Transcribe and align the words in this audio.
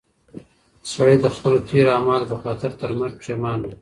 سړی 0.91 1.15
د 1.21 1.27
خپلو 1.35 1.57
تېرو 1.69 1.89
اعمالو 1.97 2.29
په 2.31 2.37
خاطر 2.43 2.71
تر 2.81 2.89
مرګ 2.99 3.13
پښېمانه 3.19 3.63
و. 3.65 3.69